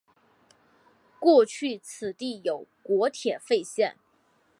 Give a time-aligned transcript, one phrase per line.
[1.19, 3.97] 过去此地有国铁废线。